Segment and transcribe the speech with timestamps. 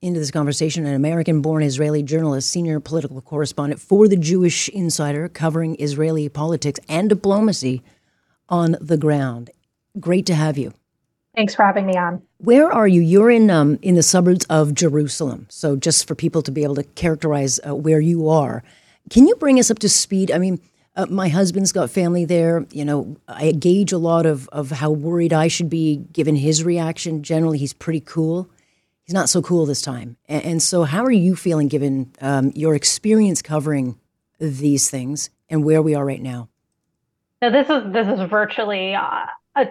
[0.00, 5.28] Into this conversation, an American born Israeli journalist, senior political correspondent for the Jewish Insider,
[5.28, 7.82] covering Israeli politics and diplomacy
[8.48, 9.50] on the ground.
[9.98, 10.72] Great to have you.
[11.34, 12.22] Thanks for having me on.
[12.36, 13.00] Where are you?
[13.00, 15.48] You're in um, in the suburbs of Jerusalem.
[15.50, 18.62] So just for people to be able to characterize uh, where you are,
[19.10, 20.30] can you bring us up to speed?
[20.30, 20.60] I mean,
[20.94, 22.64] uh, my husband's got family there.
[22.70, 26.62] You know, I gauge a lot of of how worried I should be given his
[26.62, 27.24] reaction.
[27.24, 28.48] Generally, he's pretty cool.
[29.08, 30.18] He's not so cool this time.
[30.28, 33.98] And, and so, how are you feeling given um, your experience covering
[34.38, 36.50] these things and where we are right now?
[37.40, 38.94] Now, this is this is virtually.
[38.94, 39.26] Uh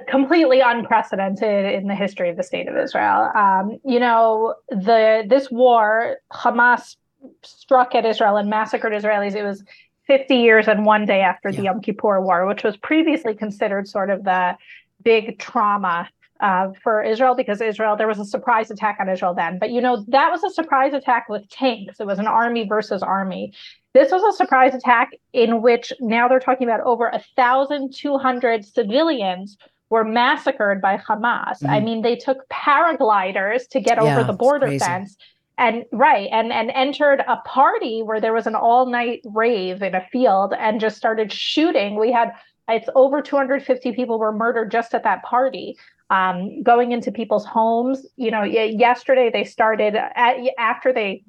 [0.09, 3.31] completely unprecedented in the history of the state of Israel.
[3.34, 6.97] Um, you know, the this war, Hamas
[7.44, 9.34] struck at Israel and massacred Israelis.
[9.34, 9.64] It was
[10.08, 11.56] 50 years and one day after yeah.
[11.56, 14.58] the Yom Kippur War, which was previously considered sort of the
[15.03, 16.09] big trauma
[16.40, 19.60] uh, for Israel because Israel, there was a surprise attack on Israel then.
[19.60, 22.00] But you know, that was a surprise attack with tanks.
[22.00, 23.54] It was an army versus army.
[23.94, 29.58] This was a surprise attack in which now they're talking about over 1,200 civilians
[29.90, 31.64] were massacred by Hamas.
[31.64, 31.70] Mm.
[31.70, 35.18] I mean, they took paragliders to get yeah, over the border fence
[35.58, 39.96] and right and and entered a party where there was an all night rave in
[39.96, 42.32] a field and just started shooting we had
[42.70, 45.76] it's over 250 people were murdered just at that party
[46.09, 51.23] um, going into people's homes you know yesterday they started at, after they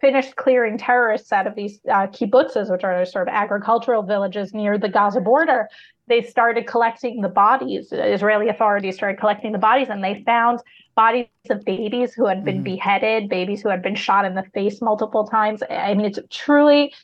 [0.00, 4.76] finished clearing terrorists out of these uh, kibbutzes which are sort of agricultural villages near
[4.76, 5.68] the gaza border
[6.08, 7.92] they started collecting the bodies.
[7.92, 10.60] Israeli authorities started collecting the bodies, and they found
[10.94, 14.42] bodies of babies who had been mm beheaded, babies who had been shot in the
[14.54, 15.62] face multiple times.
[15.70, 16.94] I mean, it's truly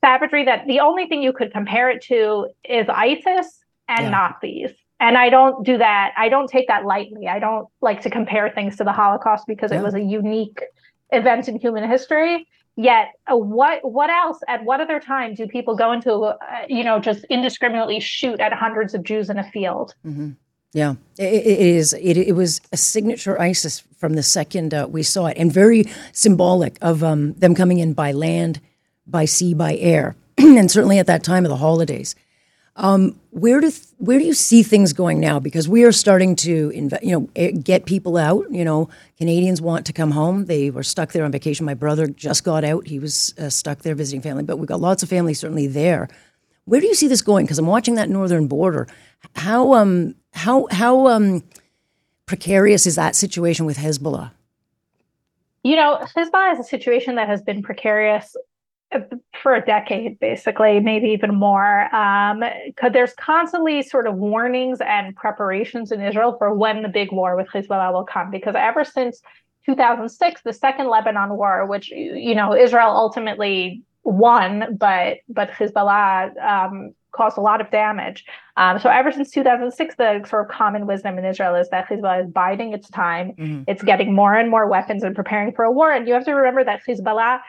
[0.00, 4.10] savagery that the only thing you could compare it to is ISIS and yeah.
[4.10, 4.70] Nazis.
[5.02, 6.12] And I don't do that.
[6.16, 7.26] I don't take that lightly.
[7.26, 9.80] I don't like to compare things to the Holocaust because yeah.
[9.80, 10.62] it was a unique
[11.10, 12.46] event in human history.
[12.76, 14.38] Yet, uh, what what else?
[14.46, 16.36] At what other time do people go into, uh,
[16.68, 19.92] you know, just indiscriminately shoot at hundreds of Jews in a field?
[20.06, 20.30] Mm-hmm.
[20.72, 21.92] Yeah, it, it is.
[21.94, 25.84] It, it, was a signature ISIS from the second uh, we saw it, and very
[26.12, 28.60] symbolic of um, them coming in by land,
[29.06, 32.14] by sea, by air, and certainly at that time of the holidays.
[32.76, 35.38] Um, where do th- where do you see things going now?
[35.38, 38.50] Because we are starting to you know eh, get people out.
[38.50, 38.88] You know,
[39.18, 40.46] Canadians want to come home.
[40.46, 41.66] They were stuck there on vacation.
[41.66, 42.86] My brother just got out.
[42.86, 46.08] He was uh, stuck there visiting family, but we've got lots of family certainly there.
[46.64, 47.44] Where do you see this going?
[47.44, 48.88] Because I'm watching that northern border.
[49.36, 51.42] How um how how um
[52.24, 54.30] precarious is that situation with Hezbollah?
[55.62, 58.34] You know, Hezbollah is a situation that has been precarious
[59.42, 61.94] for a decade, basically, maybe even more.
[61.94, 62.42] Um,
[62.92, 67.48] there's constantly sort of warnings and preparations in Israel for when the big war with
[67.48, 69.22] Hezbollah will come, because ever since
[69.66, 76.94] 2006, the second Lebanon war, which you know Israel ultimately won, but but Hezbollah um,
[77.12, 78.24] caused a lot of damage.
[78.56, 82.24] Um, so ever since 2006, the sort of common wisdom in Israel is that Hezbollah
[82.24, 83.32] is biding its time.
[83.38, 83.62] Mm-hmm.
[83.68, 85.92] It's getting more and more weapons and preparing for a war.
[85.92, 87.40] And you have to remember that Hezbollah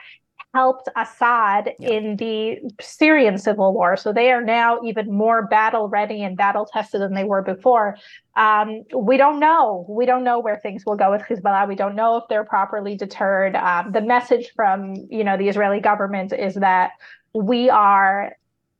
[0.54, 1.90] helped Assad yeah.
[1.90, 3.96] in the Syrian civil war.
[3.96, 7.96] So they are now even more battle ready and battle tested than they were before.
[8.36, 9.84] Um, we don't know.
[9.88, 11.68] We don't know where things will go with Hezbollah.
[11.68, 13.56] We don't know if they're properly deterred.
[13.56, 16.92] Um, the message from you know the Israeli government is that
[17.34, 18.36] we are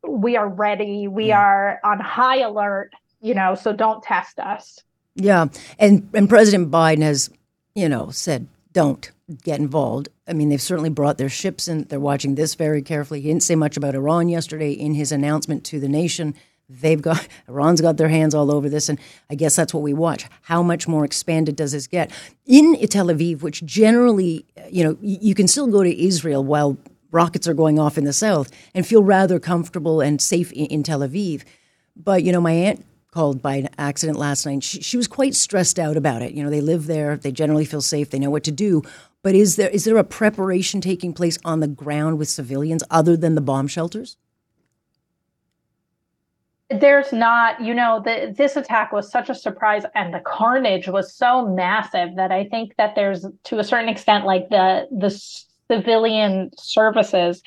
[0.07, 1.09] we are ready.
[1.09, 1.41] We yeah.
[1.41, 2.93] are on high alert.
[3.21, 4.81] You know, so don't test us.
[5.17, 5.47] Yeah,
[5.79, 7.31] and and President Biden has
[7.75, 9.11] you know said don't
[9.43, 10.11] get involved.
[10.29, 11.85] I mean, they've certainly brought their ships in.
[11.85, 13.23] They're watching this very carefully.
[13.23, 16.35] He didn't say much about Iran yesterday in his announcement to the nation.
[16.69, 18.99] They've got Iran's got their hands all over this, and
[19.31, 20.27] I guess that's what we watch.
[20.43, 22.11] How much more expanded does this get
[22.45, 26.77] in Tel Aviv, which generally, you know, you can still go to Israel while
[27.11, 30.83] rockets are going off in the south and feel rather comfortable and safe in, in
[30.83, 31.45] Tel Aviv.
[31.97, 32.85] But you know, my aunt
[33.15, 34.65] called by an accident last night.
[34.65, 36.33] She, she was quite stressed out about it.
[36.33, 38.83] You know, they live there, they generally feel safe, they know what to do.
[39.23, 43.17] But is there is there a preparation taking place on the ground with civilians other
[43.17, 44.17] than the bomb shelters?
[46.71, 51.15] There's not, you know, the, this attack was such a surprise and the carnage was
[51.15, 55.11] so massive that I think that there's to a certain extent like the the
[55.71, 57.43] civilian services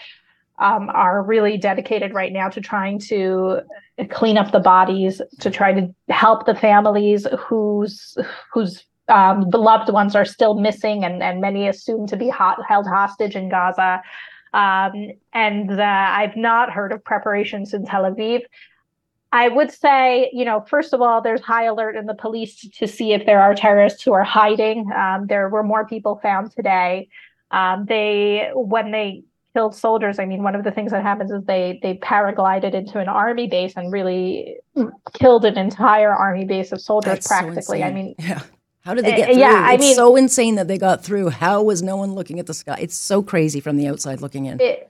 [0.59, 3.61] um, are really dedicated right now to trying to
[4.09, 8.17] clean up the bodies, to try to help the families whose
[8.51, 12.85] whose um, beloved ones are still missing and, and many assumed to be hot, held
[12.85, 14.01] hostage in Gaza.
[14.53, 18.41] Um, and uh, I've not heard of preparations in Tel Aviv.
[19.31, 22.87] I would say, you know, first of all, there's high alert in the police to
[22.87, 24.89] see if there are terrorists who are hiding.
[24.91, 27.09] Um, there were more people found today.
[27.51, 29.23] Um, they, when they
[29.53, 32.99] killed soldiers, I mean, one of the things that happens is they they paraglided into
[32.99, 34.57] an army base and really
[35.13, 37.13] killed an entire army base of soldiers.
[37.13, 38.41] That's practically, so I mean, yeah.
[38.81, 39.39] How did they get through?
[39.39, 41.27] Yeah, I it's mean, so insane that they got through.
[41.27, 42.77] How was no one looking at the sky?
[42.79, 44.61] It's so crazy from the outside looking in.
[44.61, 44.89] It,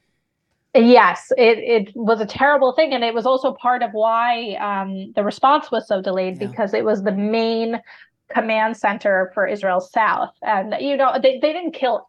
[0.76, 2.94] yes, it, it was a terrible thing.
[2.94, 6.48] And it was also part of why um, the response was so delayed yeah.
[6.48, 7.82] because it was the main
[8.30, 10.30] command center for Israel South.
[10.44, 12.08] And, you know, they, they didn't kill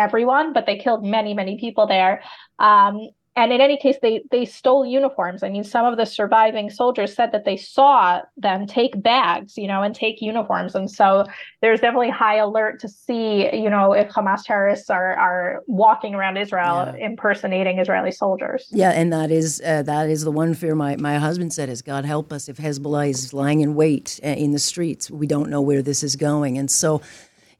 [0.00, 2.22] everyone, but they killed many, many people there.
[2.58, 5.42] Um, and in any case they they stole uniforms.
[5.42, 9.68] I mean some of the surviving soldiers said that they saw them take bags you
[9.68, 10.74] know and take uniforms.
[10.74, 11.24] And so
[11.62, 16.36] there's definitely high alert to see you know if hamas terrorists are are walking around
[16.36, 17.06] israel yeah.
[17.06, 18.66] impersonating israeli soldiers.
[18.70, 21.82] Yeah and that is uh, that is the one fear my my husband said is
[21.82, 25.10] god help us if hezbollah is lying in wait uh, in the streets.
[25.10, 26.58] We don't know where this is going.
[26.58, 27.00] And so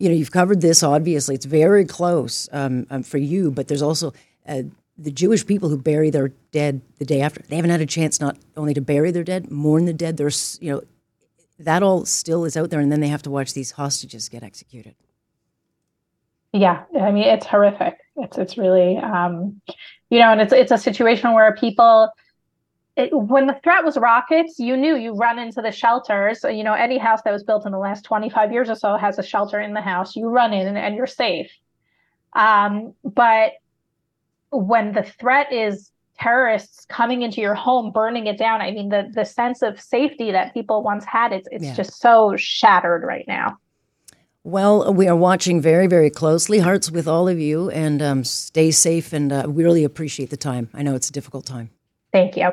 [0.00, 3.82] you know you've covered this obviously it's very close um, um, for you but there's
[3.82, 4.12] also
[4.49, 4.62] uh,
[5.00, 8.20] the Jewish people who bury their dead the day after, they haven't had a chance
[8.20, 10.19] not only to bury their dead, mourn the dead.
[10.19, 10.82] There's, you know,
[11.58, 14.43] that all still is out there, and then they have to watch these hostages get
[14.43, 14.94] executed.
[16.53, 17.99] Yeah, I mean it's horrific.
[18.17, 19.61] It's it's really, um,
[20.11, 22.11] you know, and it's it's a situation where people.
[22.97, 26.45] It, when the threat was rockets, you knew you run into the shelters.
[26.45, 29.19] You know, any house that was built in the last 25 years or so has
[29.19, 30.17] a shelter in the house.
[30.17, 31.51] You run in and, you're safe.
[32.35, 33.53] Um, but
[34.51, 39.09] when the threat is terrorists coming into your home, burning it down, I mean, the
[39.13, 41.75] the sense of safety that people once had, it's it's yeah.
[41.75, 43.59] just so shattered right now.
[44.43, 46.61] Well, we are watching very, very closely.
[46.61, 49.13] Hearts with all of you, and um, stay safe.
[49.13, 50.71] And uh, we really appreciate the time.
[50.73, 51.71] I know it's a difficult time.
[52.13, 52.51] Thank you.